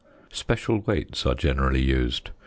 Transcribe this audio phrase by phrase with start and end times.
[0.33, 2.31] Special weights are generally used.